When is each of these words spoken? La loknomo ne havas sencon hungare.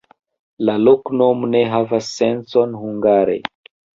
La 0.69 0.73
loknomo 0.85 1.51
ne 1.51 1.61
havas 1.75 2.09
sencon 2.21 2.75
hungare. 2.81 3.39